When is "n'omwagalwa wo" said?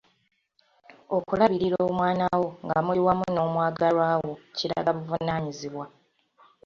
3.31-4.33